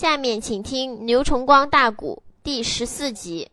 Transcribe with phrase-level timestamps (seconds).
[0.00, 3.48] 下面请听牛崇光大鼓第十四集。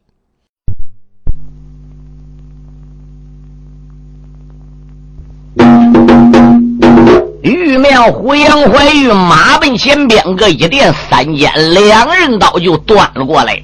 [7.42, 13.60] 玉面虎杨怀玉马奔前边，个一电三尖两刃刀就端了过来。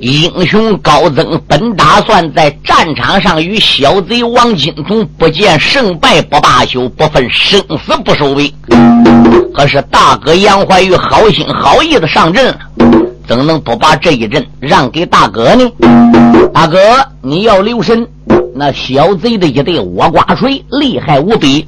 [0.00, 8.50] 英雄高增本打算在战场上与小贼王金童不见胜败不罢休，不分生死不收兵。
[9.52, 12.58] 可是大哥杨怀玉好心好意的上阵了，
[13.28, 15.70] 怎能不把这一阵让给大哥呢？
[16.54, 16.78] 大哥，
[17.20, 18.06] 你要留神，
[18.54, 21.66] 那小贼的一对倭瓜锤厉害无比。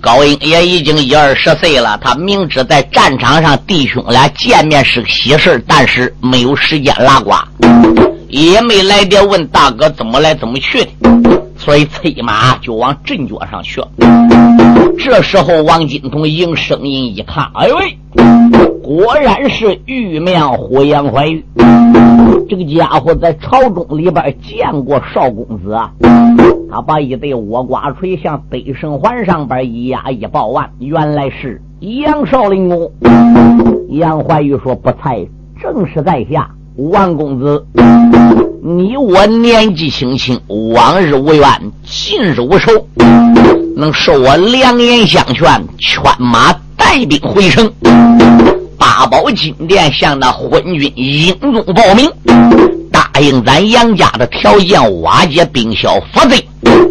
[0.00, 7.32] 高英也已经一二十岁了，他明知在战场上弟兄俩见面是喜事但是没有时间拉呱，
[8.28, 10.82] 也没来得问大哥怎么来怎么去。
[10.84, 10.90] 的，
[11.60, 13.88] 所以催马就往阵脚上去了。
[14.98, 17.98] 这时候，王金童应声音一看，哎喂，
[18.82, 21.44] 果然是玉面虎杨怀玉。
[22.48, 25.92] 这个家伙在朝中里边见过少公子啊！
[26.70, 32.90] 他把一对倭瓜锤向北胜环上边一压一抱腕，原来是杨少林公。
[33.90, 35.26] 杨怀玉说：“不才，
[35.60, 37.66] 正是在下王公子。
[38.62, 40.38] 你我年纪轻轻，
[40.74, 42.86] 往日无怨，近日无仇，
[43.74, 45.46] 能受我良言相劝，
[45.78, 47.72] 劝马带兵回城。”
[48.76, 52.10] 八宝金殿向那昏君英宗报名，
[52.92, 56.46] 答应咱杨家的条件，瓦解兵消佛贼。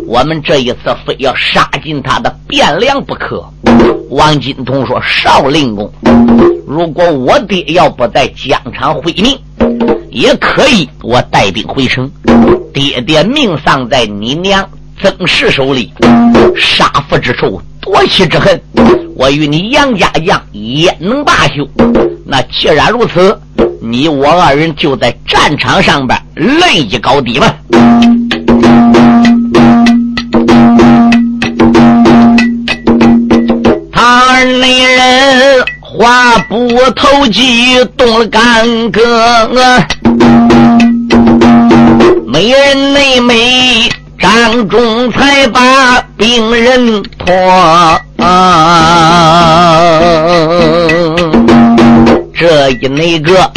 [0.08, 3.48] 我们这一次非要杀尽他的汴梁不可。
[4.10, 5.92] 王金童说：“少林公，
[6.66, 9.38] 如果我爹要不在疆场毁命，
[10.10, 12.10] 也可以我带兵回城。
[12.74, 14.68] 爹爹命丧在你娘
[15.02, 15.92] 曾氏手里，
[16.56, 18.62] 杀父之仇。”夺妻之恨，
[19.16, 21.68] 我与你杨家将也能罢休？
[22.26, 23.40] 那既然如此，
[23.82, 27.56] 你我二人就在战场上边论一高低吧。
[36.02, 39.02] 话不投机，动了干戈，
[42.26, 43.90] 美人内美。
[44.18, 47.34] 张仲才把病人拖，
[52.34, 53.50] 这一那个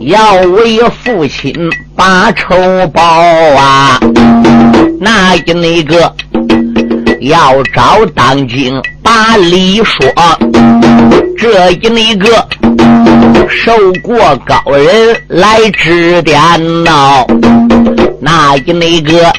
[0.00, 1.52] 要为父亲
[1.96, 2.56] 把仇
[2.92, 3.02] 报
[3.56, 3.98] 啊，
[5.00, 6.14] 那一那个
[7.20, 8.72] 要找当今
[9.02, 10.06] 把理说，
[11.38, 12.48] 这一那个
[13.48, 13.72] 受
[14.02, 16.36] 过高人来指点
[16.84, 17.24] 呐。
[18.20, 19.32] 那一那个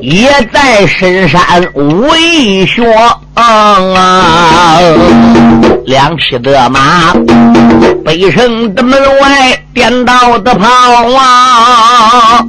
[0.00, 1.40] 也在深山
[1.74, 2.82] 为学
[3.34, 4.78] 啊，
[5.84, 7.12] 两匹的马，
[8.04, 10.66] 北城的门外颠倒的跑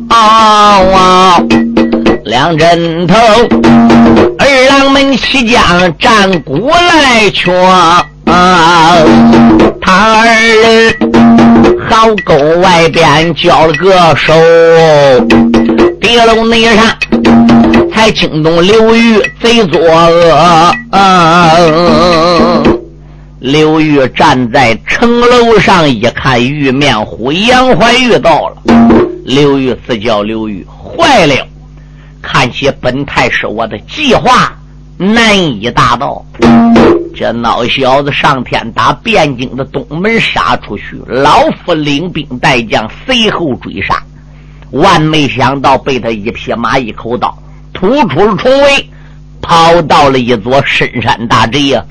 [0.09, 1.40] 啊，
[2.25, 3.16] 两阵头
[4.40, 7.51] 二郎们齐将战鼓来敲。
[8.27, 8.97] 啊，
[9.81, 10.93] 他二人
[11.89, 14.33] 好沟外边交了个手，
[15.99, 16.85] 跌楼内上
[17.93, 20.73] 才惊动刘玉贼作恶。
[23.39, 28.57] 刘玉站在城楼上一看，玉面虎杨怀玉到了。
[29.23, 31.35] 刘玉自叫刘玉，坏了！
[32.21, 34.51] 看起本太师我的计划
[34.97, 36.25] 难以达到。
[37.17, 43.95] 这孬小子上天打汴京的东门杀出去，老夫领兵带将随后追杀，
[44.69, 47.35] 万没想到被他一匹马一口刀
[47.73, 48.88] 突出了重围，
[49.41, 51.83] 跑到了一座深山大寨呀！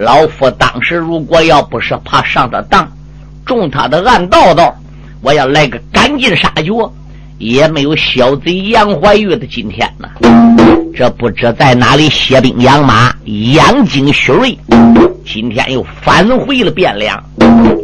[0.00, 2.90] 老夫当时如果要不是怕上他当，
[3.46, 4.74] 中他的暗道道，
[5.20, 6.72] 我要来个赶尽杀绝。
[7.38, 10.08] 也没有小贼杨怀玉的今天呢。
[10.96, 13.12] 这不知在哪里歇兵养马，
[13.52, 14.56] 养精蓄锐。
[15.26, 17.20] 今天又返回了汴梁，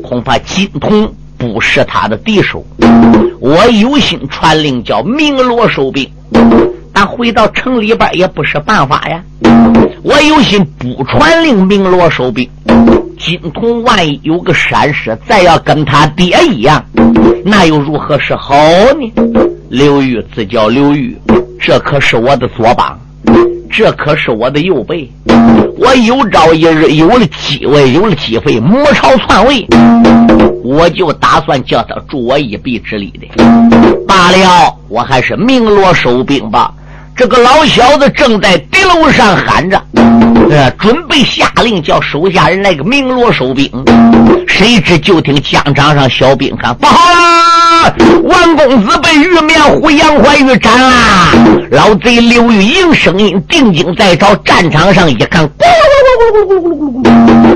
[0.01, 2.65] 恐怕金童不是他的敌手。
[3.41, 6.09] 我有心传令叫明罗收兵，
[6.93, 9.21] 但回到城里边也不是办法呀。
[10.05, 12.49] 我有心不传令明罗收兵，
[13.19, 16.85] 金童万一有个闪失，再要跟他爹一样。
[17.45, 18.55] 那又如何是好
[19.01, 19.13] 呢？
[19.69, 21.17] 刘玉自叫刘玉，
[21.61, 22.99] 这可是我的左膀，
[23.71, 25.11] 这可是我的右背。
[25.77, 29.67] 我有朝一日有了机会，有了机会，母朝篡位，
[30.65, 33.45] 我就打算叫他助我一臂之力的。
[34.09, 36.73] 罢了，我还是鸣锣收兵吧。
[37.21, 39.79] 这个老小子正在敌楼上喊着，
[40.49, 43.71] 呃，准备下令叫手下人来个鸣锣收兵。
[44.49, 47.95] 谁知就听疆场上小兵喊：“不好啦！
[48.23, 51.35] 王公子被玉面虎杨怀玉斩啦！”
[51.71, 55.51] 老贼刘玉英声音定睛在朝，战场上一看，咕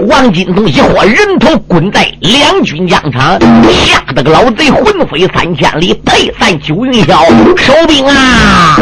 [0.09, 3.39] 王金东一伙人头滚在两军疆场，
[3.71, 7.25] 吓得个老贼魂飞三千里，退散九云霄。
[7.57, 8.77] 收兵啊！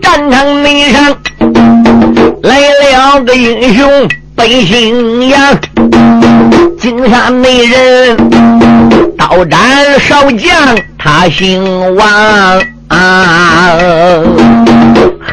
[0.00, 1.16] 战场内上
[2.42, 5.58] 来了个英雄背信阳，
[6.80, 8.16] 金山内人
[9.16, 9.60] 刀斩
[10.00, 12.06] 少将，他姓王
[12.88, 13.76] 啊！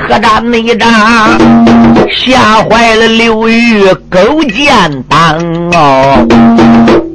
[0.07, 0.87] 何战内战
[2.11, 5.37] 吓坏了刘玉勾践党
[5.73, 6.25] 哦，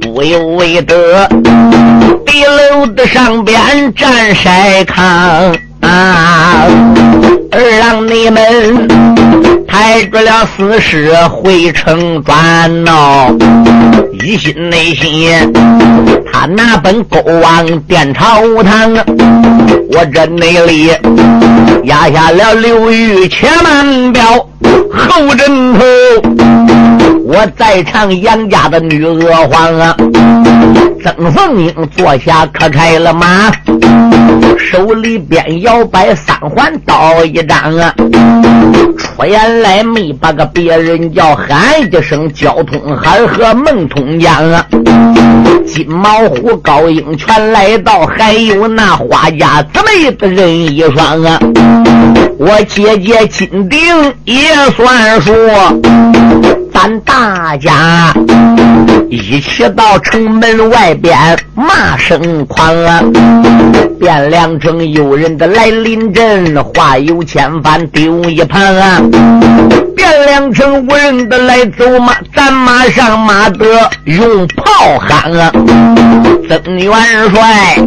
[0.01, 1.27] 不由为得
[2.25, 3.57] 地楼的上边
[3.95, 5.55] 站筛糠。
[5.91, 6.65] 啊！
[7.51, 8.87] 二郎你们
[9.67, 13.35] 抬着了死尸回城转哦，
[14.23, 15.29] 一心内心
[16.31, 18.93] 他拿本勾王殿朝堂，
[19.91, 20.91] 我这内里
[21.83, 24.23] 压下了刘玉且慢表
[24.93, 25.83] 后枕头，
[27.33, 29.95] 我在场杨家的女娥皇啊，
[31.01, 33.49] 曾凤英坐下可拆了马。
[34.57, 37.93] 手里边摇摆三环刀一张啊，
[38.97, 44.65] 出言来没把个别人叫喊一声交通海和孟通江啊，
[45.65, 51.39] 金毛虎高英全来到，还有那花家姊妹的人一双啊，
[52.37, 53.79] 我姐姐金鼎
[54.25, 55.31] 也算数。
[56.81, 58.11] 咱大家
[59.07, 61.15] 一起到城门外边
[61.53, 62.99] 骂声狂啊！
[63.99, 68.99] 汴梁城有人的来临阵，话有千番丢一旁啊！
[69.95, 73.63] 汴梁城无人的来走马，咱马上马得
[74.05, 75.51] 用炮喊啊！
[76.49, 76.91] 曾元
[77.31, 77.77] 帅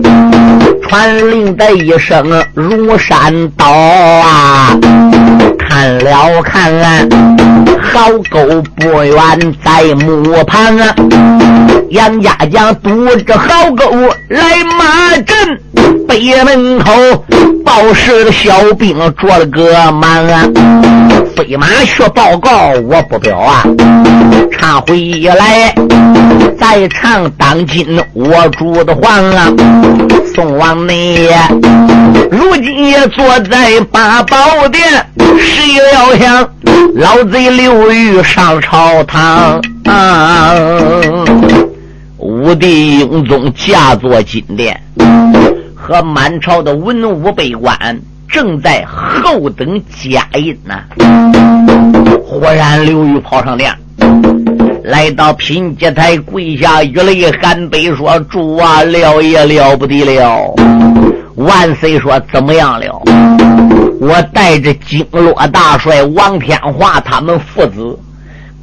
[0.89, 2.25] 传令的一声
[2.55, 4.79] 如山倒啊！
[5.75, 7.09] 看了看，
[7.83, 9.17] 好狗不远
[9.65, 10.95] 在木旁啊！
[11.91, 13.85] 杨家将堵着好狗
[14.29, 15.61] 来马阵，
[16.07, 16.93] 北门口
[17.65, 20.49] 报事的小兵捉了个满啊！
[21.35, 23.65] 飞马去报告，我不表啊！
[24.53, 25.75] 唱回来，
[26.57, 29.53] 在场当今我主的皇啊，
[30.33, 31.29] 宋王内，
[32.31, 34.83] 如今也坐在八宝殿，
[35.39, 36.49] 谁料想
[36.95, 40.55] 老贼刘裕上朝堂啊！
[42.19, 44.81] 武帝英宗驾坐金殿，
[45.75, 48.01] 和满朝的文武百官。
[48.35, 50.83] 正在后等佳音呐！
[52.27, 53.73] 忽然刘玉跑上殿，
[54.83, 60.53] 来到品阶台跪下，玉泪含悲说：“主啊，了也了不得了！
[61.37, 63.01] 万岁说怎么样了？
[64.01, 67.97] 我带着京洛大帅王天华他们父子，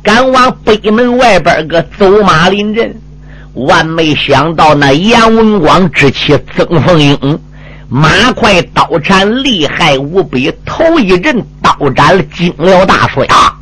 [0.04, 2.94] 赶往北门外边个走马临阵，
[3.54, 7.18] 万没想到那杨文广之妻曾凤英。”
[7.94, 10.50] 马快刀斩，厉害无比。
[10.66, 13.54] 头一阵刀斩了金辽大帅啊！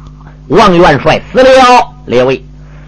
[0.50, 1.50] 王元帅死了，
[2.06, 2.46] 列位，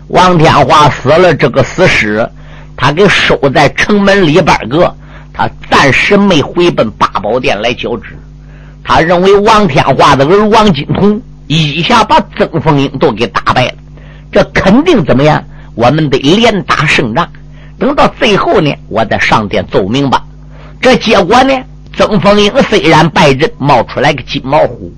[0.09, 2.29] 王天华死了，这个死尸
[2.77, 4.95] 他给收在城门里边个，
[5.33, 8.15] 他暂时没回奔八宝殿来交旨。
[8.83, 13.73] 他认为王天华的儿王金童一下把曾凤英都给打败了，
[14.31, 15.43] 这肯定怎么样？
[15.73, 17.27] 我们得连打胜仗，
[17.79, 20.23] 等到最后呢，我再上殿奏明吧。
[20.81, 21.53] 这结果呢？
[21.95, 24.91] 曾凤英虽然败阵，冒出来个金毛虎。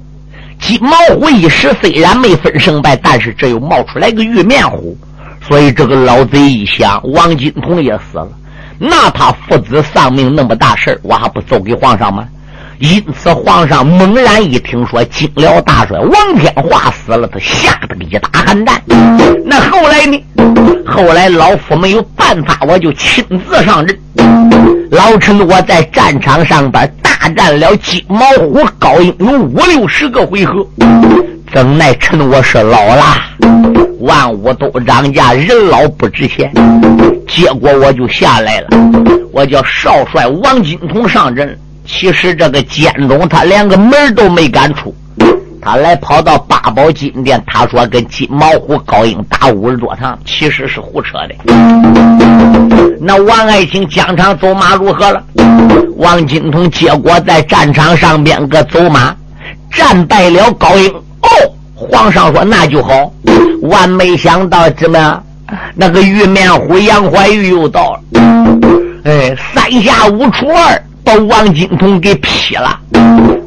[0.60, 4.98] 金毛虎一时虽然没分胜败，但是这又冒出来个玉面虎。
[5.46, 8.30] 所以这个老贼一想，王金童也死了，
[8.80, 12.26] 那他父子丧命那么大事我还不奏给皇上吗？
[12.80, 18.82] 因此，皇上猛然一听说金辽大帅王天华死了，他吓得个一大寒战。
[19.46, 20.24] 那后来呢？
[20.86, 24.00] 后来老夫没有办法，我就亲自上阵。
[24.94, 30.64] 老臣我在战场上边大战了金毛虎高英有五六十个回合，
[31.52, 33.04] 怎奈趁我是老了，
[34.02, 36.54] 万物都涨价，人老不值钱，
[37.28, 38.68] 结果我就下来了。
[39.32, 41.58] 我叫少帅王金童上阵，
[41.88, 44.94] 其实这个监中他连个门都没敢出，
[45.64, 51.36] 他来跑到八宝金殿，他说跟金毛虎高英打五十多场，其实是胡扯的。
[53.00, 55.24] 那王爱卿疆场走马如何了？
[55.98, 59.16] 王金童结果在战场上边个走马，
[59.72, 60.90] 战败了高英。
[60.90, 61.30] 哦，
[61.76, 63.12] 皇上说那就好。
[63.62, 65.24] 万没想到怎么
[65.76, 68.02] 那个玉面虎杨怀玉又到了，
[69.06, 72.78] 哎，三下五除二把王金童给劈了。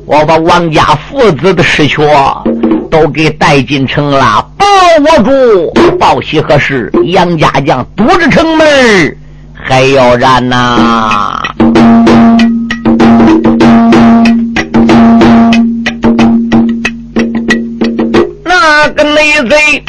[0.06, 2.04] 我把王家父子的尸壳
[2.88, 4.64] 都给带进城了，保
[5.02, 5.72] 我住！
[5.98, 6.92] 报喜何事？
[7.06, 9.16] 杨家将堵着城门，
[9.52, 11.42] 还要燃呐！
[18.44, 19.84] 那个内贼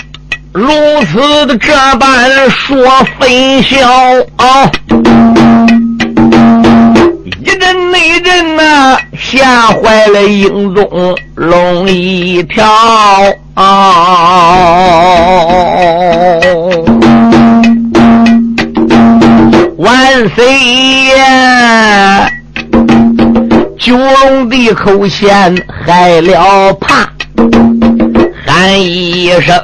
[0.51, 0.67] 如
[1.05, 2.83] 此的这般说
[3.19, 3.87] 分晓
[4.37, 4.71] 啊！
[7.47, 12.67] 一阵内阵呐，吓坏了英宗龙一条
[19.77, 20.59] 万岁
[21.05, 21.15] 爷，
[23.79, 27.09] 九龙的口弦害了怕，
[28.45, 29.55] 喊一声：“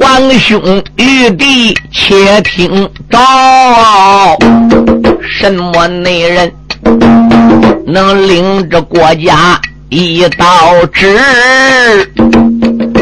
[0.00, 0.60] 皇兄
[0.96, 3.18] 玉帝，且听着。”
[5.34, 6.52] 什么内人
[7.86, 9.58] 能领着国家
[9.88, 11.18] 一道旨？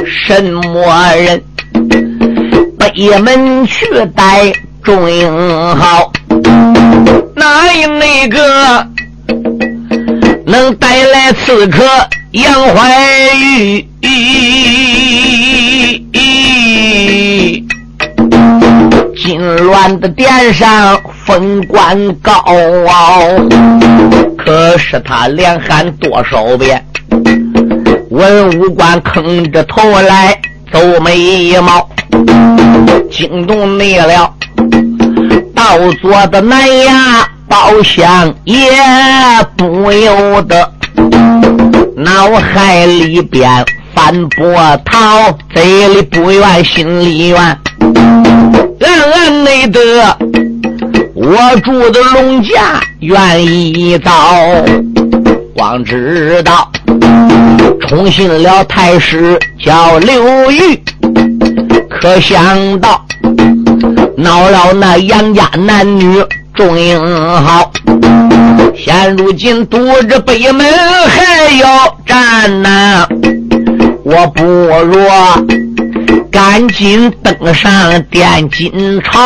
[0.06, 1.42] 什么人
[2.78, 3.84] 北门去
[4.14, 6.10] 带众英豪？
[7.34, 8.86] 哪一那个
[10.46, 11.82] 能带来刺客
[12.30, 13.86] 杨怀玉？
[19.22, 22.32] 金銮的殿上封官高
[22.88, 23.20] 傲，
[24.38, 26.82] 可是他连喊多少遍，
[28.08, 30.34] 文武官坑着头来
[30.72, 31.86] 皱眉毛，
[33.10, 34.34] 惊动你了。
[35.54, 38.56] 到坐的南衙包厢也
[39.54, 40.72] 不由得
[41.94, 43.50] 脑海里边
[43.94, 44.54] 翻波
[44.86, 47.58] 涛，嘴里不愿心里愿。
[49.00, 49.80] 暗暗内得，
[51.14, 54.12] 我住的龙家愿意造，
[55.54, 56.70] 光知道
[57.88, 60.78] 宠信了太师叫刘裕，
[61.88, 63.02] 可想到
[64.18, 66.22] 闹了那杨家男女
[66.54, 67.00] 众英
[67.42, 67.72] 豪，
[68.76, 70.66] 现如今堵着北门
[71.08, 73.06] 还要战呢，
[74.04, 75.69] 我不若。
[76.30, 79.20] 赶紧登上殿金朝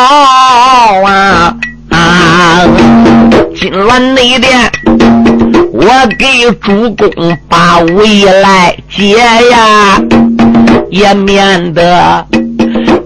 [1.04, 1.54] 啊！
[1.90, 2.62] 啊！
[3.54, 4.70] 金銮内殿，
[5.72, 5.86] 我
[6.18, 9.16] 给主公把围来解
[9.50, 10.00] 呀，
[10.90, 12.26] 也免得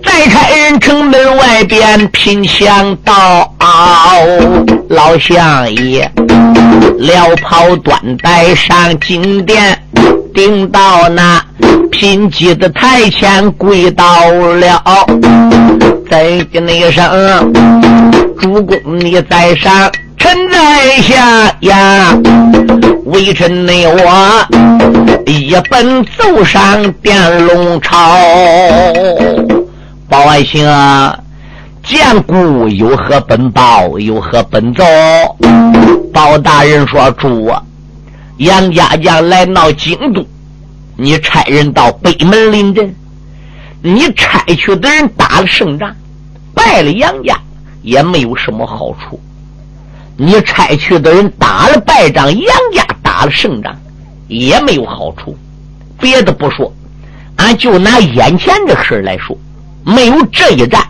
[0.04, 3.52] 再开人城门外边拼强盗。
[4.88, 6.10] 老相爷
[6.98, 9.82] 撩袍端带上金殿。
[10.38, 11.44] 顶到那
[11.90, 14.80] 贫瘠的台前跪倒了，
[16.08, 17.52] 再跟那一声
[18.38, 22.16] 主公你在上，臣在下呀，
[23.06, 24.46] 微臣内我
[25.26, 28.16] 一本奏上殿龙朝。
[30.08, 31.18] 包爱卿啊，
[31.82, 33.98] 见故有何本报？
[33.98, 34.84] 有何本奏？
[36.14, 37.60] 包大人说：主啊。
[38.38, 40.24] 杨家将来闹京都，
[40.96, 42.94] 你差人到北门临阵，
[43.82, 45.94] 你差去的人打了胜仗，
[46.54, 47.36] 败了杨家
[47.82, 49.20] 也没有什么好处。
[50.16, 53.76] 你差去的人打了败仗，杨家打了胜仗
[54.28, 55.36] 也没有好处。
[56.00, 56.72] 别的不说，
[57.36, 59.36] 俺就拿眼前这事来说，
[59.84, 60.80] 没有这一战，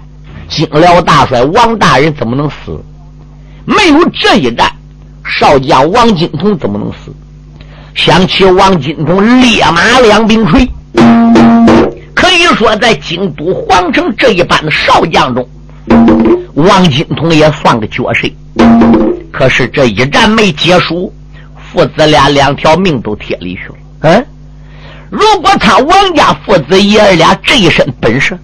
[0.51, 2.79] 金辽大帅王大人怎么能死？
[3.65, 4.71] 没有这一战，
[5.25, 7.11] 少将王金童怎么能死？
[7.99, 10.65] 想起王金童烈马两柄锤，
[12.15, 15.47] 可以说在京都皇城这一班的少将中，
[16.55, 18.33] 王金童也算个绝世。
[19.33, 21.13] 可是这一战没结束，
[21.57, 23.75] 父子俩两条命都贴里去了。
[24.03, 24.27] 嗯，
[25.11, 28.39] 如果他王家父子爷儿俩这一身本事，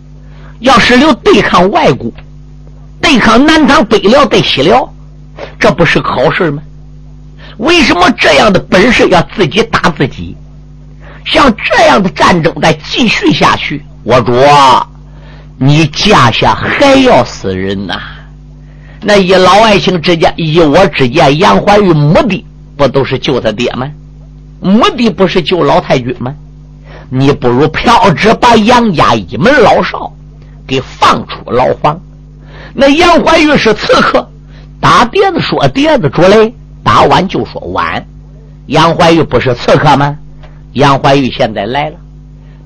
[0.58, 2.10] 要是留对抗外国，
[3.00, 4.92] 对抗南唐北辽对西辽，
[5.60, 6.60] 这不是好事吗？
[7.58, 10.36] 为什么这样的本事要自己打自己？
[11.24, 14.32] 像这样的战争再继续下去，我主，
[15.56, 17.94] 你家下还要死人呐！
[19.00, 22.44] 那以老爱卿之见，以我之见，杨怀玉目的
[22.76, 23.90] 不都是救他爹吗？
[24.60, 26.34] 目的不是救老太君吗？
[27.08, 30.12] 你不如票旨把杨家一门老少
[30.66, 32.00] 给放出牢房。
[32.74, 34.28] 那杨怀玉是刺客，
[34.80, 36.52] 打碟子说碟子，主嘞，
[36.84, 38.06] 打碗就说碗。
[38.66, 40.16] 杨怀玉不是刺客吗？
[40.74, 41.96] 杨怀玉现在来了，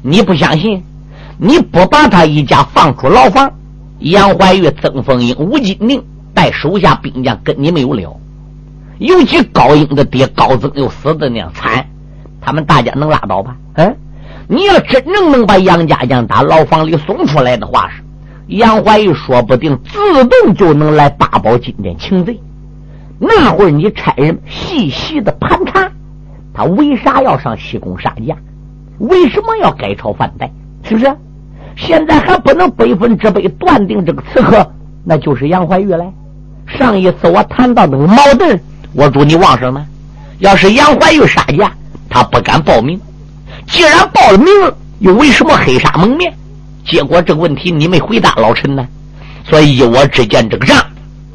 [0.02, 0.82] 你不相信？
[1.38, 3.52] 你不把他一家放出牢房，
[4.00, 6.02] 杨怀玉、曾凤英、吴金宁
[6.34, 8.16] 带手下兵将跟你没有了。
[8.98, 11.86] 尤其高英的爹高增又死的那样惨，
[12.40, 13.56] 他们大家能拉倒吧？
[13.74, 13.96] 嗯，
[14.48, 18.02] 你要真正能把杨家将打牢房里送出来的话，是
[18.48, 22.40] 杨怀玉说不定自动就能来八宝金殿请罪。
[23.18, 25.90] 那会儿你差人细细的盘查，
[26.54, 28.36] 他为啥要上西宫杀驾？
[28.98, 30.50] 为什么要改朝换代？
[30.84, 31.16] 是不是？
[31.76, 34.68] 现在还不能百分之百断定这个刺客
[35.04, 36.04] 那就是杨怀玉嘞。
[36.66, 38.60] 上一次我谈到那个矛盾。
[38.92, 39.84] 我祝你忘上了。
[40.38, 41.72] 要是杨怀玉杀驾，
[42.08, 43.00] 他不敢报名。
[43.66, 44.46] 既然报了名，
[44.98, 46.32] 又为什么黑纱蒙面？
[46.84, 48.86] 结果这个问题你没回答老臣呢。
[49.44, 50.76] 所以我之见，这个仗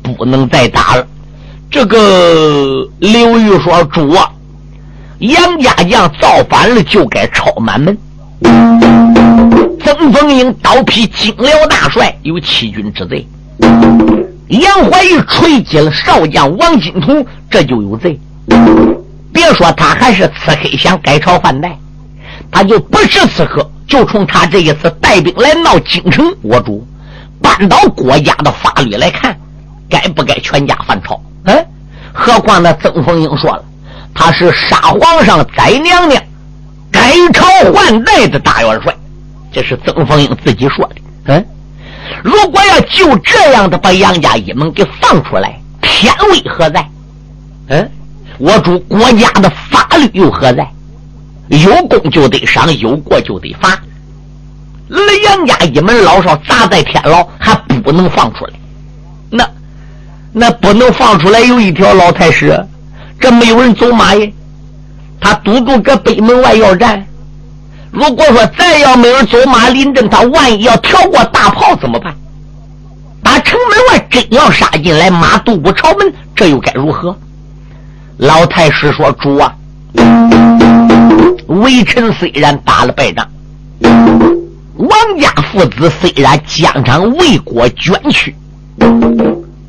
[0.01, 1.07] 不能再打了。
[1.69, 4.29] 这个刘玉说：“主啊，
[5.19, 7.97] 杨家将造反了，就该抄满门。”
[9.83, 13.27] 曾凤英刀劈金辽大帅，有欺君之罪。
[14.47, 18.19] 杨怀玉锤击了少将王金图，这就有罪。
[19.31, 21.77] 别说他还是刺黑想改朝换代，
[22.51, 26.85] 他就不是刺客，就冲他这一次带兵来闹京城，我主
[27.41, 29.35] 扳倒国家的法律来看，
[29.89, 31.19] 该不该全家反朝？
[31.45, 31.65] 嗯，
[32.13, 33.63] 何况那曾凤英说了，
[34.13, 36.21] 他是杀皇上宰娘娘、
[36.91, 38.95] 改朝换代的大元帅，
[39.51, 40.95] 这是曾凤英自己说的。
[41.25, 41.45] 嗯。
[42.23, 46.87] 如果要就这样的把杨家一门给放出来，天威何在？
[47.67, 47.91] 嗯，
[48.37, 50.67] 我主国家的法律又何在？
[51.49, 53.77] 有功就得赏，有过就得罚。
[54.87, 58.53] 那杨家一门老少砸在天牢，还不能放出来？
[60.33, 62.59] 那不能放出来，有一条老太师，
[63.19, 64.33] 这没有人走马耶，
[65.19, 67.05] 他堵住搁北门外要战。
[67.91, 72.15] 如果说再要没人走马临阵，他万一要跳过大炮怎么办？
[73.21, 77.15] 打城门外真要杀进来，马渡不朝门，这又该如何？
[78.17, 79.55] 老太师说：“主啊，
[81.47, 83.27] 微臣虽然打了败仗，
[84.77, 88.35] 王家父子虽然疆场为国捐躯，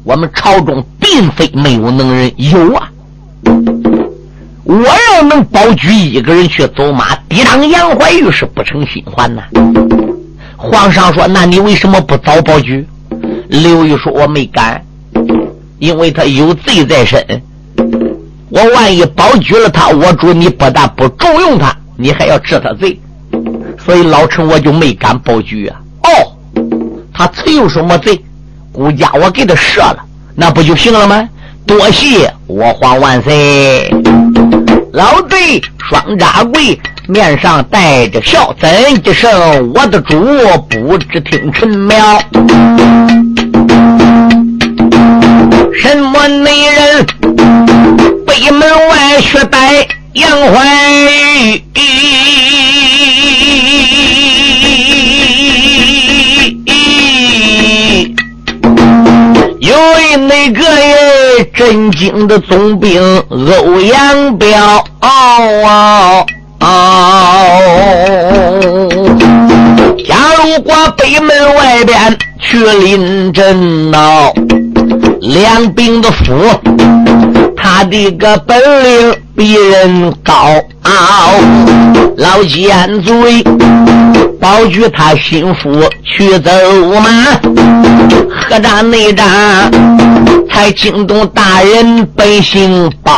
[0.04, 2.88] 我们朝中并非没有能人，有啊。”
[4.64, 9.42] 我要能保举一个人去走马抵挡杨怀玉，是不成心欢呐。
[10.56, 12.86] 皇上说：“那你为什么不早保举？”
[13.48, 14.82] 刘玉说：“我没敢，
[15.78, 17.22] 因为他有罪在身。
[18.48, 22.98] 我万一保举了他，我主你不但不重用他，你还要治他罪，
[23.84, 25.80] 所以老臣我就没敢保举啊。
[26.04, 26.08] 哦，
[27.12, 28.18] 他曾有什么罪？
[28.74, 29.98] 顾家我给他赦了，
[30.34, 31.28] 那不就行了吗？
[31.64, 33.88] 多谢我皇万岁。”
[34.92, 40.16] 老贼双扎跪，面上带着笑，怎一声我的主
[40.68, 42.18] 不知听臣苗？
[45.80, 47.06] 什么内人？
[48.26, 51.62] 北门外雪白杨怀
[59.64, 63.00] 有位那个人震惊的总兵
[63.30, 64.84] 欧阳彪，
[70.06, 74.30] 假如过北门外边去临阵闹，
[75.22, 76.34] 两兵的夫，
[77.56, 80.32] 他的个本领比人高
[80.82, 81.34] 傲，
[82.16, 83.42] 老奸贼
[84.40, 86.50] 保举他心腹去走
[87.00, 87.10] 马。
[88.48, 89.70] 何战内战，
[90.48, 93.12] 才惊动大人本性包。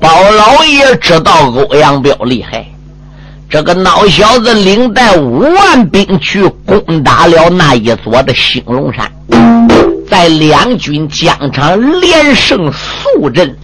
[0.00, 2.66] 包老爷知道欧阳彪厉害，
[3.48, 9.10] 这个孬小子领带五万兵去攻打了那一座的兴隆山，
[10.08, 13.56] 在两军疆场连胜数阵，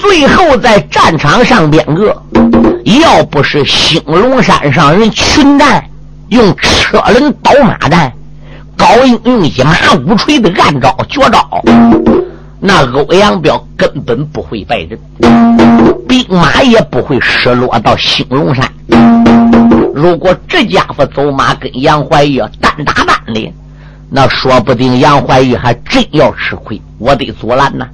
[0.00, 2.22] 最后在战场上边个，
[2.84, 5.84] 要不是兴隆山上人群战。
[6.28, 8.12] 用车轮倒马战，
[8.76, 11.62] 高英用一马五锤的暗招绝招，
[12.60, 14.98] 那欧阳彪根本不会败阵，
[16.06, 18.70] 兵马也不会失落到兴隆山。
[19.94, 23.50] 如果这家伙走马跟杨怀玉单打单的，
[24.10, 27.86] 那说不定杨怀玉还真要吃亏，我得阻拦呐。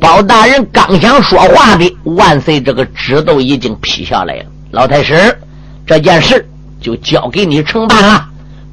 [0.00, 4.44] 包大人刚想说话的，万岁这个旨都已经批下来了。
[4.72, 5.38] 老太师，
[5.86, 6.44] 这件事
[6.80, 8.24] 就交给你承办了。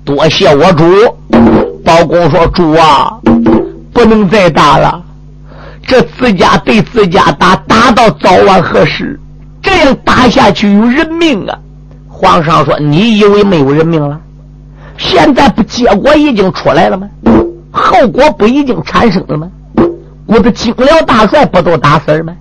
[0.03, 0.85] 多谢我主。
[1.85, 3.17] 包公说：“主啊，
[3.93, 5.01] 不能再打了。
[5.87, 9.19] 这自家对自家打，打到早晚何时？
[9.61, 11.57] 这样打下去有人命啊！”
[12.07, 14.19] 皇上说：“你以为没有人命了？
[14.99, 17.09] 现在不结果已经出来了吗？
[17.71, 19.49] 后果不已经产生了吗？”
[20.27, 22.35] 我的精辽大帅不都打死了吗？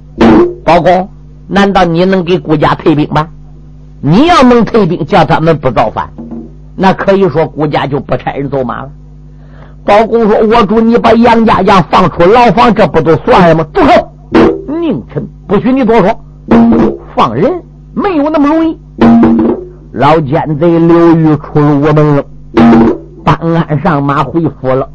[0.65, 1.09] 包公，
[1.47, 3.29] 难道你能给顾家退兵吗？
[4.01, 6.11] 你要能退兵，叫他们不造反，
[6.77, 8.91] 那可以说顾家就不差人走马了。
[9.85, 14.13] 包公说：“我主，你把杨家将放出牢房，这不都算了吗？”住口！
[14.67, 16.21] 宁臣不许你多说。
[17.17, 17.51] 放人
[17.95, 18.79] 没有那么容易。
[19.93, 22.25] 老奸贼刘玉出了我门了，
[23.25, 24.89] 办案上马回府了。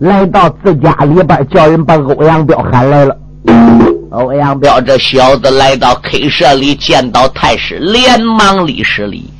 [0.00, 3.16] 来到自家里边，叫人把欧阳彪喊来了。
[4.10, 9.30] 欧阳彪这小子来到 K 社里，见到太师，连忙礼施礼。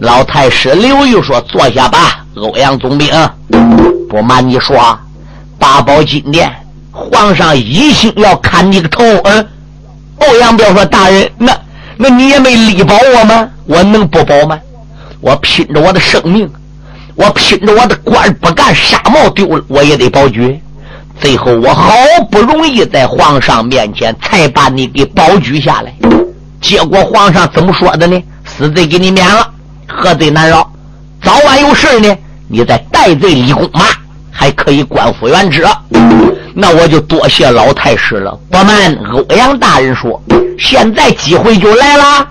[0.00, 3.08] 老太师刘玉说：“坐下吧，欧阳总兵。
[4.08, 4.76] 不瞒你说，
[5.58, 6.50] 八宝金殿，
[6.92, 9.46] 皇上一心要砍你个头。”嗯，
[10.18, 11.52] 欧阳彪说：“大人，那
[11.96, 13.48] 那你也没力保我吗？
[13.66, 14.58] 我能不保吗？
[15.20, 16.48] 我拼着我的生命。”
[17.14, 20.56] 我拼着我的官不干，纱帽丢了我也得保举。
[21.18, 21.92] 最后我好
[22.30, 25.92] 不容易在皇上面前才把你给保举下来，
[26.60, 28.22] 结果皇上怎么说的呢？
[28.44, 29.50] 死罪给你免了，
[29.88, 30.72] 何罪难饶？
[31.20, 33.84] 早晚有事呢，你再戴罪立功嘛，
[34.30, 35.66] 还可以官复原职。
[36.54, 38.38] 那我就多谢老太师了。
[38.48, 40.22] 不瞒欧阳大人说，
[40.56, 42.28] 现在机会就来了，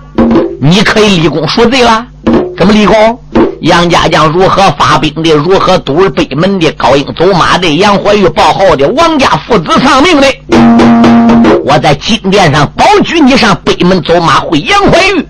[0.62, 2.06] 你可以立功赎罪了。
[2.58, 3.20] 怎么立功？
[3.60, 5.32] 杨家将如何发兵的？
[5.32, 6.72] 如何堵北门的？
[6.72, 7.68] 高英走马的？
[7.76, 8.88] 杨怀玉报号的？
[8.88, 10.26] 王家父子丧命的？
[11.64, 15.24] 我在金殿上保举你上北门走马会杨怀玉。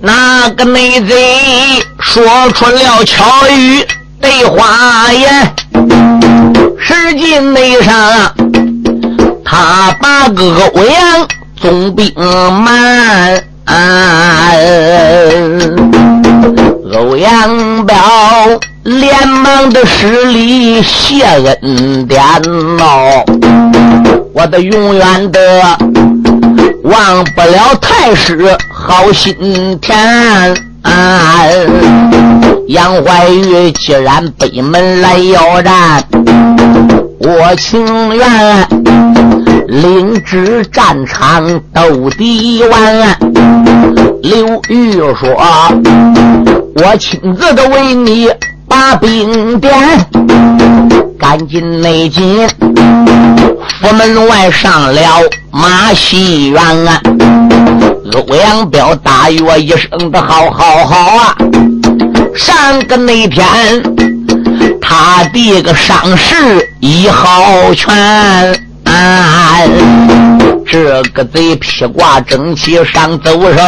[0.00, 3.84] 那个内贼说出了巧语
[4.20, 5.52] 对话言，
[6.78, 8.32] 实际内上
[9.44, 11.28] 他把个欧阳。
[11.60, 13.38] 总兵满，
[16.90, 17.94] 欧阳彪
[18.84, 21.22] 连忙的施礼谢
[21.60, 22.24] 恩典
[22.78, 23.22] 哦，
[24.32, 25.38] 我的永远的
[26.84, 29.98] 忘不了太师好心田。
[32.68, 36.02] 杨怀玉既然北门来要战，
[37.18, 38.26] 我情愿。
[39.70, 43.16] 领旨战场斗敌完，
[44.20, 45.30] 刘玉说
[46.74, 48.28] ：“我亲自的为你
[48.66, 49.72] 把兵点，
[51.16, 52.48] 赶紧内进
[53.80, 55.02] 府门外上了
[55.52, 57.00] 马戏园。”啊
[58.12, 61.36] 欧阳彪大约一声的：“好好好啊！”
[62.34, 63.46] 上个那天，
[64.82, 68.69] 他的个伤势一好全。
[70.66, 73.58] 这个贼披挂整齐上走手，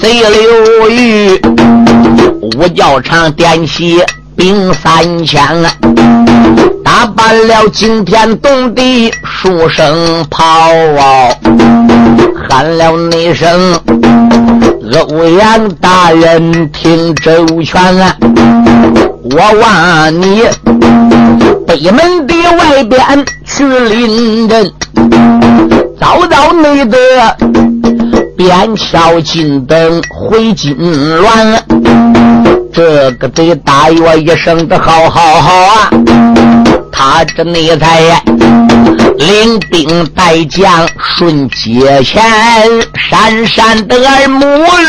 [0.00, 1.40] 贼刘玉
[2.40, 4.00] 五教场点起
[4.36, 5.42] 兵三千，
[6.84, 10.70] 打扮了惊天动地数声炮，
[12.48, 13.80] 喊了那声
[15.08, 18.16] 欧阳大人听周全，啊
[19.30, 20.42] 我望你
[21.66, 23.24] 北门的外边。
[23.48, 24.70] 去临阵，
[25.98, 26.98] 早早内得
[28.36, 31.58] 边敲金灯回金銮。
[32.70, 35.90] 这个得大约一声的好好好啊！
[36.92, 38.22] 他这内才
[39.16, 42.22] 领兵带将顺街前，
[43.10, 44.44] 闪闪的耳目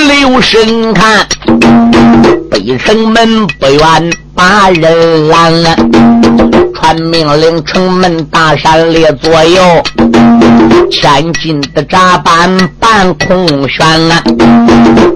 [0.09, 1.25] 留神看，
[2.51, 5.75] 北城门不远把人拦了。
[6.79, 9.59] 传命令，城门大山列左右，
[10.91, 14.21] 前进的闸板半空悬啊！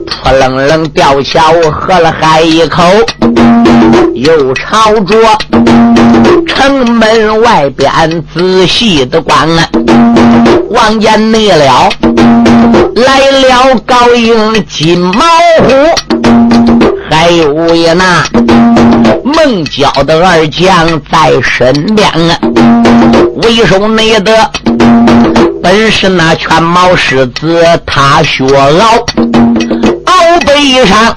[0.07, 2.83] 扑棱棱吊桥，喝了海一口，
[4.15, 5.15] 又朝着
[6.47, 7.91] 城门外边
[8.33, 9.69] 仔细的观啊！
[10.71, 11.89] 望见内了，
[12.95, 15.21] 来了高英金毛
[15.63, 16.40] 虎，
[17.11, 18.25] 还有一那。
[19.23, 22.37] 孟郊的二将在身边啊，
[23.43, 24.51] 为首内的
[25.61, 29.05] 本是那犬毛狮子踏雪翱，
[30.05, 31.15] 鳌背上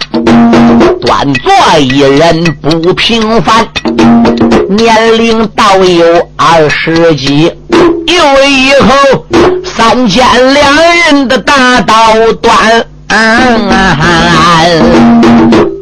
[1.00, 3.66] 端坐一人不平凡，
[4.68, 9.24] 年龄倒有二十几，有以后
[9.64, 10.76] 三尖两
[11.06, 11.94] 人的大刀
[12.40, 12.84] 端。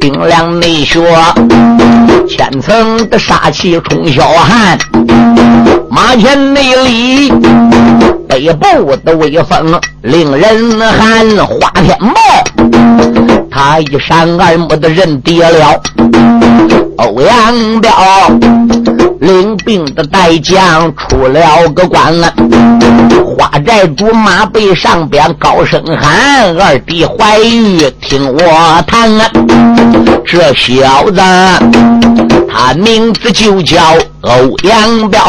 [0.02, 1.00] 冰凉内血，
[2.28, 4.76] 千层的杀气冲霄汉。
[5.88, 7.32] 马前内里，
[8.28, 11.24] 北部的威风令人寒。
[11.46, 12.20] 花天豹，
[13.48, 15.80] 他一闪而没的人跌了。
[16.96, 17.92] 欧阳彪
[19.22, 22.34] 领兵的带将出了个关了。
[23.24, 29.30] 花寨主马背上边高声喊：“二弟怀玉，听我谈啊。
[30.26, 31.20] 这小子，
[32.54, 33.80] 他名字就叫
[34.20, 34.30] 欧
[34.64, 35.20] 阳彪，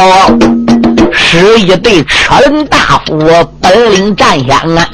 [1.11, 3.17] 是一对车轮大夫，
[3.61, 4.87] 本领占先啊！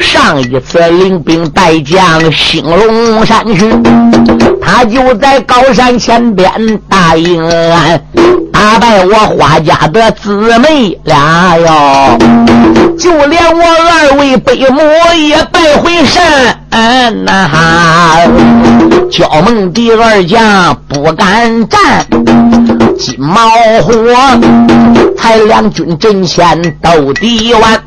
[0.00, 3.70] 上一次领兵带将兴隆山去，
[4.60, 6.50] 他就在高山前边
[6.88, 8.02] 答应俺。”
[8.64, 12.16] 打败我花家的姊妹俩哟，
[12.98, 14.80] 就连我二位伯母
[15.14, 16.58] 也败回山。
[17.26, 18.16] 呐哈，
[19.10, 22.06] 焦梦第二将不敢战，
[22.98, 23.50] 金毛
[23.82, 23.92] 虎
[25.18, 27.78] 才两军阵前斗敌完。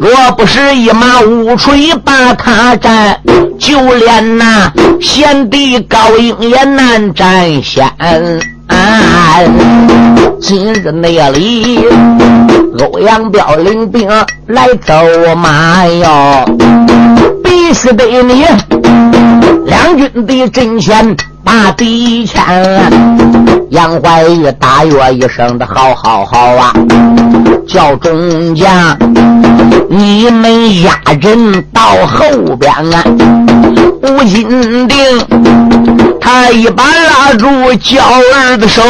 [0.00, 3.20] 若不是一马乌锤把他斩，
[3.56, 7.88] 就连那贤弟高英也难战先。
[10.40, 11.78] 今日那里，
[12.78, 14.08] 欧阳彪领兵
[14.46, 14.94] 来走
[15.36, 16.44] 马哟，
[17.42, 18.44] 必须得你
[19.64, 22.42] 两军的阵前把敌牵。
[23.70, 26.72] 杨怀玉大约一声的好好好啊，
[27.66, 28.96] 叫众将
[29.88, 33.04] 你们压阵到后边啊，
[34.02, 34.98] 吴金定。
[36.20, 38.82] 他一把拉住娇儿的手，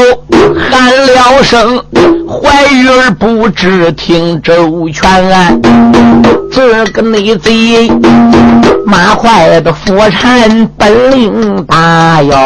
[0.70, 1.82] 喊了声
[2.28, 5.50] ：“怀玉儿不知听周全啊。”
[6.52, 7.90] 这个内贼
[8.86, 12.36] 马坏的夫产本领大哟，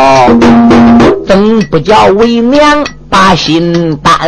[1.27, 4.19] 怎不叫为娘把心担？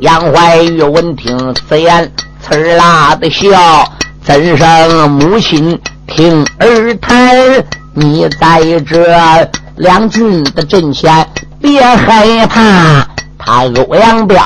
[0.00, 2.10] 杨怀玉闻听此言，
[2.48, 3.84] 呲啦的笑，
[4.24, 7.36] 怎生母亲听儿谈？
[7.94, 9.06] 你在这
[9.76, 11.26] 两军的阵前，
[11.60, 13.06] 别害怕，
[13.38, 14.38] 他欧阳彪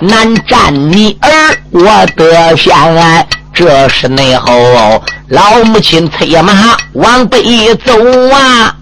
[0.00, 1.30] 难战你儿，
[1.70, 2.72] 我得先。
[3.54, 4.52] 这是内后
[5.28, 6.52] 老母亲催马
[6.94, 7.92] 往北走
[8.30, 8.74] 啊，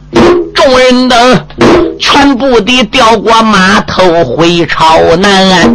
[0.63, 1.47] 众人等
[1.99, 5.73] 全部的调过马头回朝南。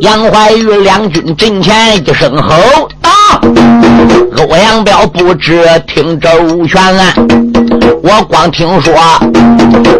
[0.00, 2.88] 杨怀玉两军阵前一声吼。
[4.36, 6.28] 欧阳彪不知听周
[6.68, 6.80] 全，
[8.00, 8.94] 我光听说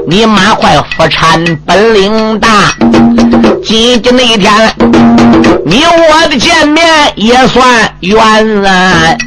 [0.06, 2.48] 你马坏夫产本领大，
[3.64, 4.52] 今天那一天
[5.64, 9.18] 你我的见面也算缘。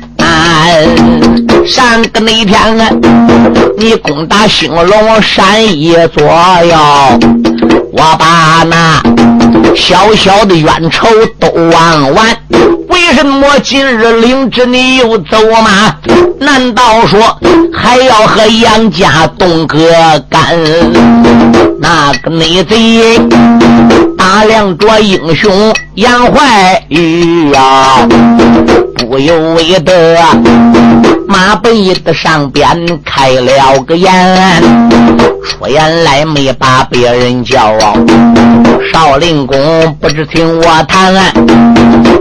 [1.70, 2.90] 上个那天啊，
[3.78, 6.24] 你攻打兴隆山一座
[6.66, 7.20] 哟，
[7.94, 9.00] 我把那
[9.76, 11.08] 小小的冤仇
[11.40, 12.36] 都忘完。
[12.88, 15.96] 为什么今日领着你又走吗？
[16.40, 17.40] 难道说
[17.72, 19.78] 还要和杨家东哥
[20.28, 20.58] 干？
[21.80, 23.20] 那个内贼
[24.32, 28.08] 打量着英雄杨怀玉呀，
[29.00, 30.16] 不由为得
[31.28, 32.70] 马背的上边
[33.04, 34.14] 开了个眼，
[35.44, 37.76] 说言来没把别人叫。
[38.94, 41.12] 少林公不知听我谈，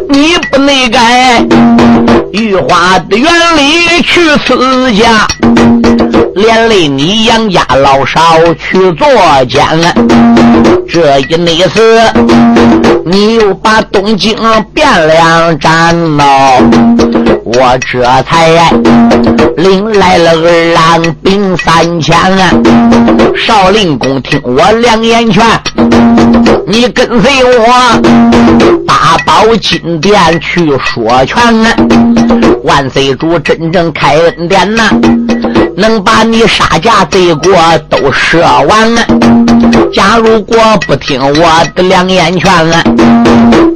[0.09, 1.45] 你不内改
[2.33, 5.29] 玉花的园里去此家，
[6.35, 8.21] 连累你杨家老少
[8.55, 9.09] 去作
[9.49, 9.93] 奸了。
[10.89, 12.01] 这一内次，
[13.05, 16.25] 你又把东京汴梁占了，
[17.45, 18.73] 我这才
[19.57, 22.51] 领来了二郎兵三千啊。
[23.37, 25.45] 少林公听我两言劝。
[26.67, 27.67] 你跟随我，
[28.87, 31.39] 八宝金殿去说全。
[32.65, 34.91] 万岁主真正开恩典呐，
[35.77, 37.53] 能把你杀家罪过
[37.89, 38.95] 都赦完。
[39.93, 42.51] 假如果不听我的两言劝，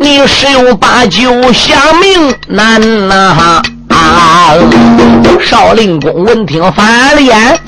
[0.01, 3.63] 你十有八九想命难呐！
[3.89, 4.55] 啊！
[5.41, 7.59] 少林公闻听翻了眼。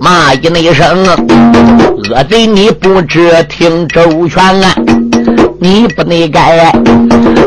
[0.00, 2.46] 骂一那声，恶贼！
[2.46, 4.74] 你不知听周全啊！
[5.60, 6.72] 你不内该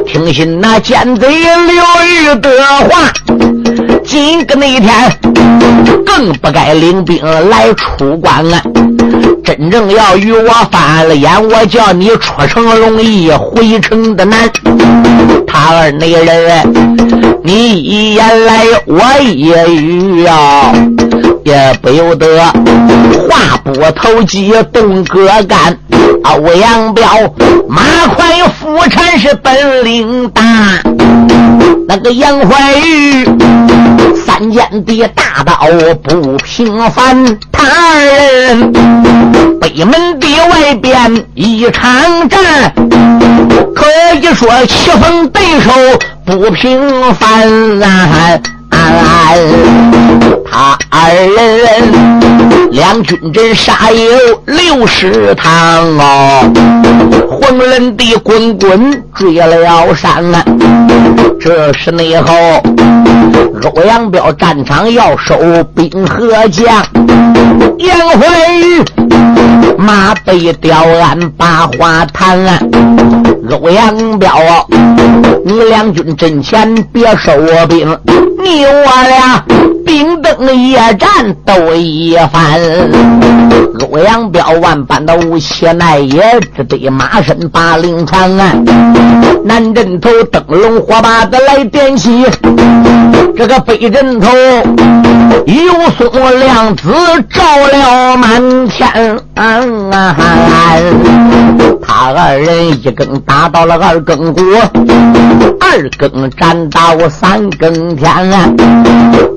[0.05, 2.49] 听信那奸贼刘玉的
[2.89, 3.11] 话。
[4.05, 4.91] 今个那一天
[6.05, 8.61] 更不该领兵来出关了！
[9.43, 14.49] 真正要与我翻了眼，我叫你出城容易，回城的难。
[15.47, 20.71] 他二那人，你一言来，我一语呀，
[21.45, 22.39] 也不由得
[23.29, 25.77] 话不投机，动戈干。
[26.23, 27.05] 欧阳彪
[27.69, 27.83] 马
[28.15, 28.25] 快，
[28.59, 30.41] 夫产是本领大。
[31.87, 33.25] 那个杨怀玉
[34.25, 35.55] 三尖的大刀
[36.01, 38.71] 不平凡，他二人
[39.61, 42.73] 北门的外边一场战，
[43.75, 45.71] 可以说棋逢对手
[46.25, 48.39] 不平凡啊。
[50.49, 55.51] 他二人两军阵杀有六十趟
[55.97, 56.51] 哦，
[57.29, 60.23] 黄人的滚滚追了山。
[61.39, 62.33] 这是内后
[63.75, 65.35] 欧阳彪战场要收
[65.75, 66.67] 兵和将，
[67.77, 68.83] 杨怀玉
[69.77, 72.39] 马背吊鞍把话谈。
[73.51, 74.29] 欧阳彪，
[75.45, 77.31] 你两军阵前别收
[77.67, 77.97] 兵，
[78.43, 79.43] 你我俩
[79.85, 81.09] 兵登夜战
[81.45, 82.59] 斗一番。
[83.91, 88.35] 欧阳彪万般的无邪奈也，只得马身把令传。
[89.43, 92.25] 南阵头灯笼火把子来点起，
[93.37, 94.27] 这个北阵头
[95.45, 95.55] 有
[95.97, 96.89] 松亮子
[97.29, 99.19] 照了满天。
[102.13, 104.41] 二人一更打到了二更鼓，
[105.59, 108.49] 二更战到三更天啊！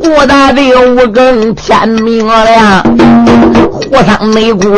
[0.00, 2.82] 过大的五更天明了，
[3.70, 4.76] 火上内鼓，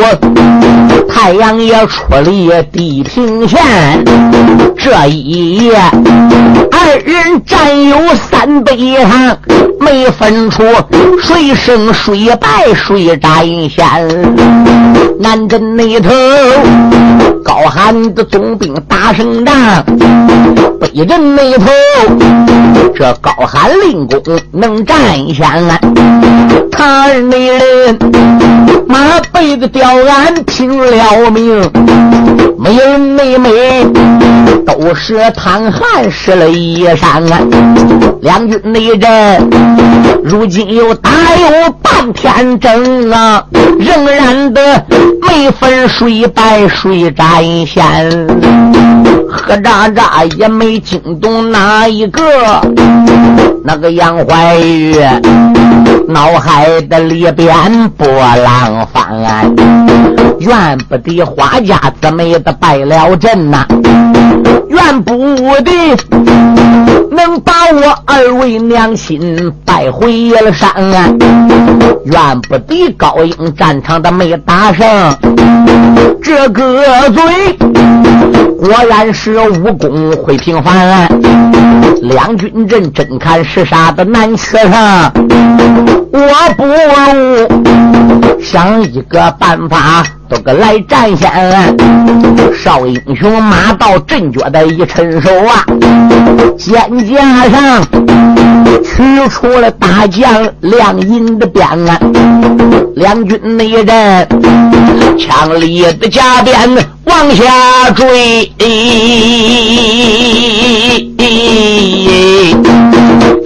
[1.09, 3.59] 太阳也出离地平线。
[4.77, 5.79] 这一夜，
[6.83, 9.37] 二人战有三百场，
[9.79, 10.63] 没分出
[11.21, 13.85] 谁胜谁败，谁占先。
[15.19, 16.09] 南镇那头
[17.43, 19.55] 高寒的总兵打胜仗，
[20.79, 21.65] 北镇那头
[22.95, 24.97] 这高寒令公能占
[25.35, 25.45] 先。
[26.71, 27.97] 他二那人
[28.87, 31.69] 马背的吊鞍拼了命，
[32.57, 33.49] 没人没美
[34.65, 37.23] 都是淌汗湿了衣衫。
[38.21, 39.49] 两军内阵
[40.23, 43.43] 如今又打有半天整啊，
[43.79, 44.85] 仍然的。
[45.27, 48.27] 没分谁败谁占先，
[49.29, 52.21] 何渣渣也没惊动哪一个。
[53.63, 54.93] 那个杨怀玉
[56.09, 59.55] 脑海的里边波浪翻，
[60.39, 63.65] 怨不得花家姊妹的败了阵呐，
[64.69, 65.15] 怨不
[65.61, 65.71] 得
[67.11, 70.71] 能把我二位娘亲带回了山，
[72.03, 74.85] 怨不得高英战场的没打胜。
[76.21, 77.23] 这个嘴
[78.59, 81.07] 果然是武功会平凡，
[82.03, 85.11] 两军阵真看是杀的难吃上，
[86.11, 90.05] 我不如想一个办法。
[90.31, 91.29] 都个来战先，
[92.57, 95.65] 少英雄马到阵脚的一伸手啊，
[96.57, 97.83] 肩胛上
[98.81, 101.99] 取出了大将亮银的鞭啊，
[102.95, 104.25] 两军内人，
[105.19, 106.55] 枪里的甲鞭
[107.03, 108.49] 往下坠，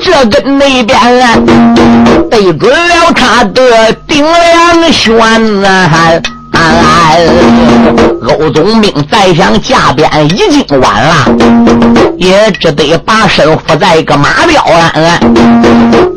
[0.03, 0.95] 这跟那边
[2.29, 5.17] 对准了他的顶梁轩
[5.65, 6.21] 啊。
[6.65, 8.14] alive.
[8.33, 11.13] 欧总兵再想驾鞭已经晚了，
[12.17, 15.19] 也只得把身伏在一个马吊鞍。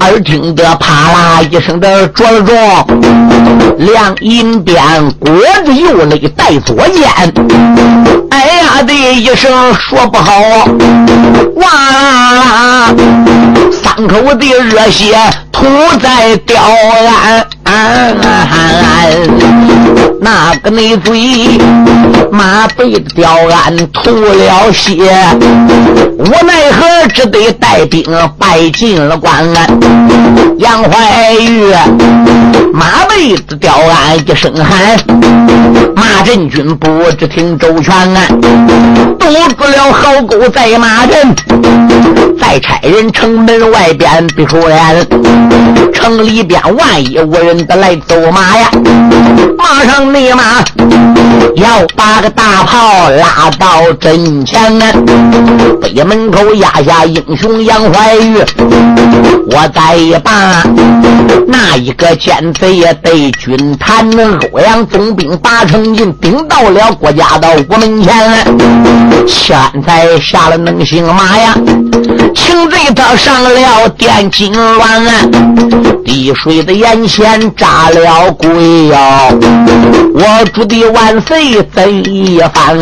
[0.00, 2.56] 耳听得啪啦一声的着了中，
[3.78, 4.80] 亮银鞭
[5.18, 5.30] 果
[5.64, 7.10] 子右肋带左肩，
[8.30, 10.32] 哎呀的一声说不好，
[11.56, 12.94] 哇！
[13.70, 15.18] 三口的热血
[15.52, 15.66] 吐
[16.00, 16.56] 在吊
[17.64, 18.16] 鞍，
[20.20, 21.58] 那个内嘴
[22.30, 24.94] 马背的吊鞍吐了血，
[26.18, 28.04] 无奈何只得带兵
[28.38, 29.44] 败进了关。
[30.58, 31.72] 杨怀玉
[32.72, 34.96] 马背的吊鞍一声喊，
[35.94, 38.14] 马阵军不知听周全，
[39.18, 39.26] 堵
[39.56, 41.34] 住了壕沟在马阵，
[42.40, 43.88] 再差人城门外。
[43.98, 44.94] 边逼出来，
[45.92, 48.70] 城里边万一无人的来走马呀，
[49.56, 50.62] 马上内马
[51.56, 54.92] 要把个大炮拉到阵前啊！
[55.80, 58.38] 北门口压下英雄杨怀玉，
[59.50, 60.62] 我再把
[61.46, 64.08] 那一个奸贼也对军坛
[64.52, 68.44] 欧阳总兵八成印顶到了国家的屋门前，
[69.26, 71.54] 现在下了能行吗呀？
[72.34, 78.96] 请贼他上了殿金銮，滴水的眼线扎了鬼哟！
[80.14, 82.76] 我主的万岁怎一番？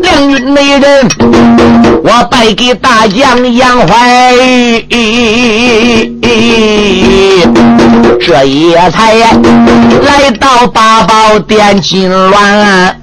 [0.00, 1.08] 两军内人，
[2.04, 4.22] 我拜给大将杨怀，
[8.20, 9.12] 这也才
[10.04, 12.94] 来到八宝殿金銮。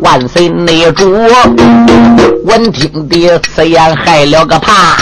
[0.00, 1.12] 万岁内主，
[2.44, 4.96] 闻听的此言害了个怕。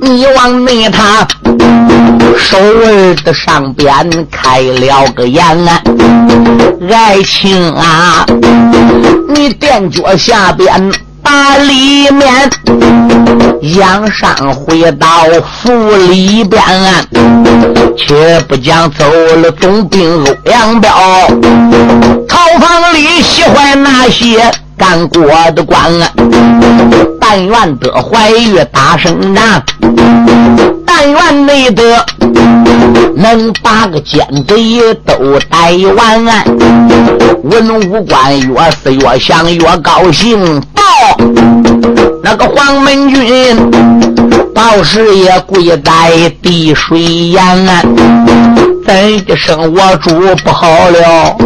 [0.00, 1.26] 你往内他
[2.38, 3.92] 手儿的上边
[4.30, 5.80] 开了个眼啊，
[6.90, 8.24] 爱卿啊，
[9.34, 10.90] 你垫脚下边
[11.28, 12.50] 把里面
[13.76, 15.70] 杨尚回到府
[16.10, 16.62] 里边，
[17.94, 19.04] 却不讲走
[19.36, 20.90] 了总兵欧阳彪，
[22.26, 24.50] 朝房里喜欢那些。
[24.78, 25.92] 干过的官，
[27.30, 29.62] 但愿得怀玉打胜仗，
[30.86, 32.02] 但愿没得
[33.16, 36.24] 能把个奸贼都逮完。
[37.44, 40.82] 文武官越是越想越高兴，报
[42.24, 44.07] 那个黄门军，
[44.58, 47.64] 道士也跪在地水岩。
[48.84, 50.10] 怎一声我主
[50.42, 51.36] 不好了，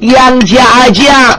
[0.00, 1.38] 杨家将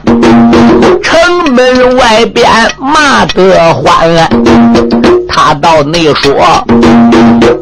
[1.02, 4.28] 城门外边骂得欢，
[5.26, 6.64] 他到内说，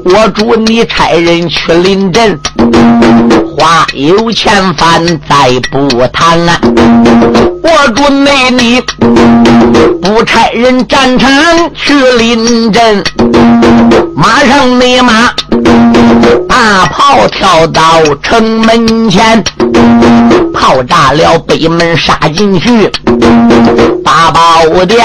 [0.05, 2.39] 我主你差人去临阵，
[3.57, 6.39] 话有千番再不谈，
[7.63, 8.81] 我主内你
[10.03, 11.31] 不差人战场
[11.75, 13.03] 去临阵，
[14.17, 15.31] 马上内马。
[16.49, 19.43] 大炮跳到城门前，
[20.53, 22.91] 炮炸了北门，杀进去。
[24.05, 25.05] 八宝殿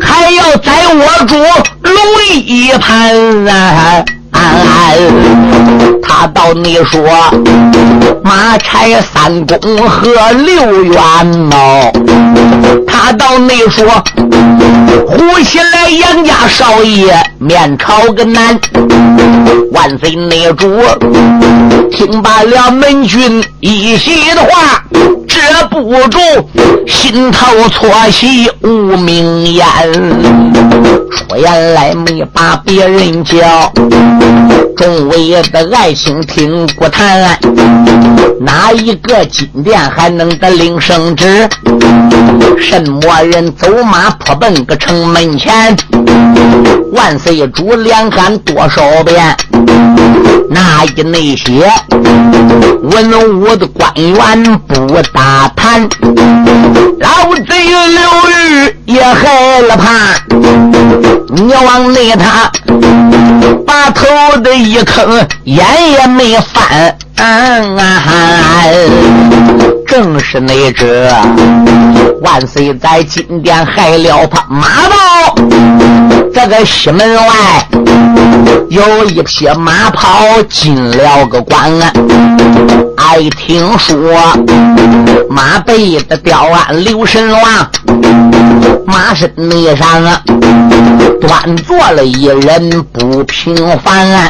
[0.00, 1.94] 还要宰我主龙
[2.44, 4.04] 一盘啊！
[6.02, 7.00] 他到你说
[8.22, 11.02] 马差三公和六员
[11.50, 11.90] 哦，
[12.86, 13.84] 他到你说
[15.06, 18.58] 胡起来杨家少爷面朝个南，
[19.72, 20.80] 万岁内主
[21.90, 24.84] 听罢了门军一席的话，
[25.26, 26.18] 遮不住
[26.86, 29.66] 心头错喜无名言，
[31.10, 33.72] 说言来没把别人叫。
[34.32, 34.71] Thank you.
[34.76, 37.38] 众位的爱卿听不谈，
[38.40, 41.48] 哪一个金殿还能得领圣旨？
[42.60, 45.76] 什么人走马扑奔个城门前？
[46.92, 49.36] 万岁主连喊多少遍？
[50.50, 51.70] 那一那些
[52.82, 55.88] 文武的官员不打谈，
[57.00, 58.00] 老贼刘
[58.30, 59.90] 玉也害了怕。
[61.34, 62.50] 你往内他
[63.66, 64.04] 把头
[64.42, 66.96] 的一坑，眼也没翻。
[69.86, 71.08] 正是那只
[72.22, 75.34] 万岁在金殿害了他马到
[76.32, 77.68] 这个西门外
[78.70, 81.70] 有一匹马跑进了个关，
[83.04, 83.98] 爱听说
[85.28, 87.42] 马背的吊鞍留神王，
[88.86, 90.22] 马身内上啊
[91.20, 94.28] 端坐了一人不平凡，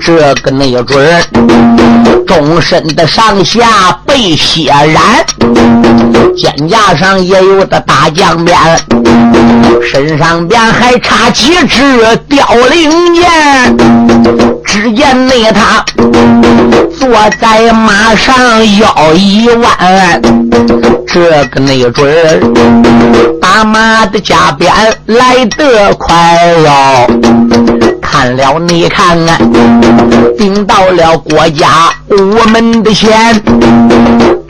[0.00, 1.22] 这个没准儿
[2.26, 5.26] 终身的上下被血染，
[6.34, 8.56] 肩胛上也有的大将鞭，
[9.82, 14.53] 身上边还插几支凋零箭。
[14.74, 15.84] 只见那他
[16.98, 17.08] 坐
[17.40, 18.34] 在马上
[18.80, 20.20] 腰一弯，
[21.06, 22.40] 这个没准儿
[23.40, 24.74] 把马的加鞭
[25.06, 26.16] 来得快
[26.64, 27.06] 哟。
[28.02, 29.38] 看了你看啊，
[30.36, 31.68] 顶到了国家
[32.08, 33.40] 我们的钱，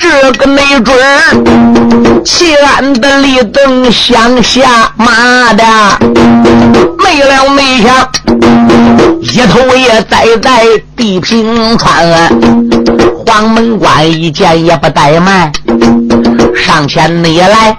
[0.05, 5.65] 这个没准儿，齐安的立等向下妈的，
[7.03, 8.07] 没了没想，
[9.23, 10.63] 一头也栽在
[10.95, 12.29] 地平川，
[13.27, 15.51] 黄门关一见也不怠慢。
[16.55, 17.77] 上前你来，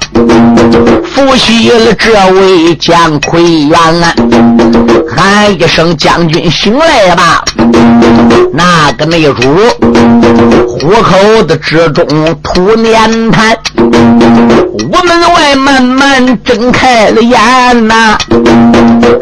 [1.04, 4.14] 伏羲了这位姜奎元啊，
[5.16, 7.44] 喊一声将军醒来吧。
[8.54, 9.42] 那个内主
[10.68, 12.06] 虎口的之中
[12.44, 18.18] 吐念谈，屋门外慢慢睁开了眼呐，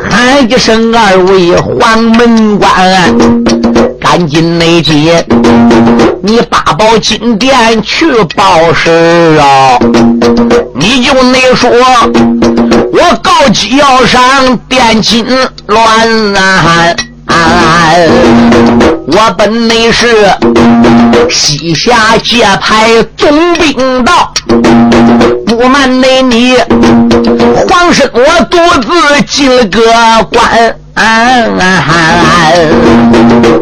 [0.09, 3.62] 喊一声二位黄门关。
[3.99, 5.25] 赶紧内接，
[6.21, 8.05] 你八宝金殿去
[8.35, 9.77] 报事啊！
[10.75, 11.69] 你就那说，
[12.91, 15.25] 我告急要上殿金
[15.67, 16.85] 銮啊！
[19.07, 20.07] 我本内是
[21.29, 24.33] 西夏界派总兵道，
[25.45, 26.55] 不瞒内你，
[27.69, 29.81] 皇上我独自进了个
[30.31, 30.75] 关。
[30.95, 31.03] 啊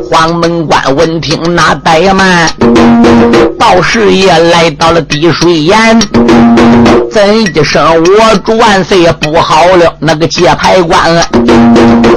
[0.10, 2.50] 黄门关闻听那怠慢，
[3.58, 6.00] 道士爷来到了滴水岩。
[7.10, 11.16] 怎一声我主万岁不好了，那个界牌关，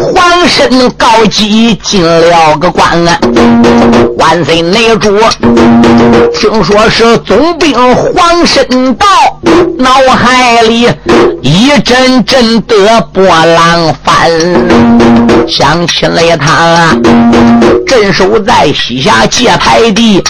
[0.01, 3.05] 皇身高级进了个关。
[4.19, 5.17] 万岁内主，
[6.33, 9.07] 听说是总兵黄身道，
[9.79, 10.89] 脑海里
[11.43, 14.31] 一阵阵的波浪翻。
[15.47, 16.97] 想起了他
[17.87, 20.23] 镇守在西夏界牌地，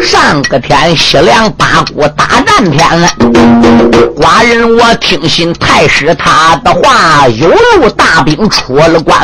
[0.00, 3.08] 上个天西凉八股大战天了，
[4.16, 9.20] 寡人我听信太师他的话，有路大兵出了关，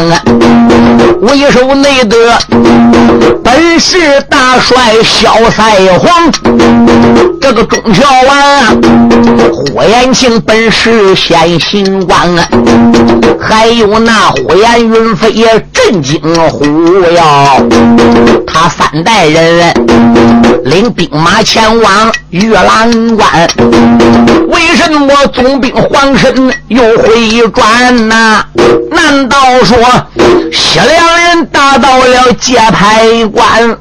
[1.20, 2.16] 为首内得
[3.44, 6.30] 本是大帅萧赛皇，
[7.40, 8.74] 这个中条啊，
[9.52, 12.28] 火延庆本是先行官，
[13.40, 14.82] 还有那火延。
[14.82, 15.32] 云飞
[15.72, 17.68] 震惊呼哟，
[18.46, 19.72] 他三代人
[20.64, 23.48] 领兵马前往玉兰关，
[24.48, 28.44] 为什么总兵黄身又回转呐？
[28.90, 29.76] 难道说
[30.52, 33.76] 西凉人打到了界牌关？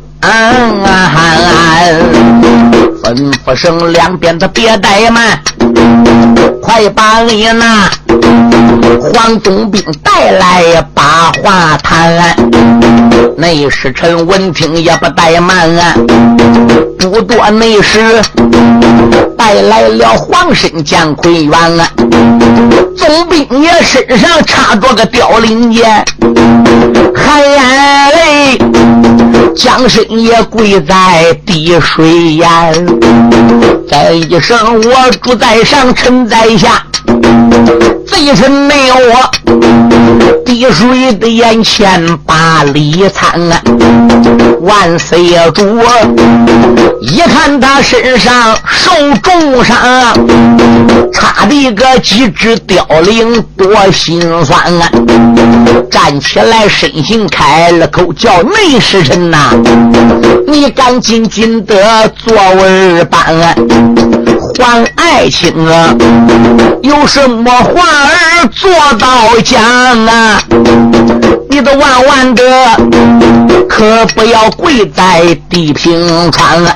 [3.03, 5.39] 吩咐声两边的别怠慢，
[6.62, 7.89] 快把你那
[9.01, 12.36] 黄总兵带来把话谈。
[13.38, 15.96] 内侍臣闻听也不怠慢啊，
[16.98, 18.22] 不多内侍
[19.38, 21.88] 带来了黄身姜奎元啊，
[22.96, 26.06] 总兵爷身上插着个凋零剑，
[27.16, 28.58] 含眼泪。
[29.54, 32.48] 江身也跪在滴水岩，
[33.90, 36.82] 再一声我主在上，臣在下。
[38.08, 43.42] 贼臣没有我，滴水的眼前把礼参。
[44.62, 45.82] 万岁主，
[47.02, 49.76] 一看他身上受重伤，
[51.12, 54.90] 差的个几只凋零，多心酸啊！
[55.92, 59.52] 站起来，身形开了口，叫内侍臣呐，
[60.48, 63.22] 你赶紧紧的坐稳班。
[64.58, 65.94] 还爱卿啊，
[66.82, 69.62] 有什么话儿做到讲
[70.06, 70.42] 啊？
[71.50, 72.44] 你都万万的，
[73.70, 76.76] 可不要跪在地平川了！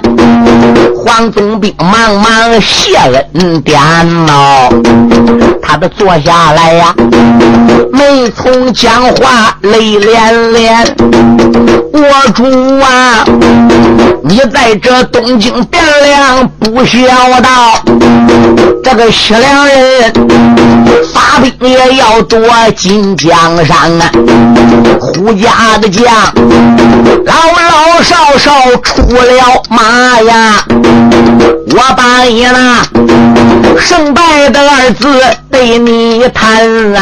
[0.95, 2.97] 黄总兵忙忙谢
[3.33, 3.79] 恩典
[4.25, 4.69] 喽，
[5.61, 6.93] 他的坐下来呀，
[7.91, 10.95] 没从讲话泪连连。
[11.93, 12.43] 我主
[12.81, 13.23] 啊，
[14.23, 17.07] 你在这东京汴梁不孝
[17.41, 17.81] 道，
[18.83, 20.11] 这个西凉人
[21.13, 22.39] 发兵也要夺
[22.75, 24.11] 金江山啊！
[24.99, 26.05] 胡家的将
[27.25, 28.51] 老老少少
[28.83, 32.83] 出了马呀，我把你那，
[33.79, 36.93] 胜败的二字对你谈。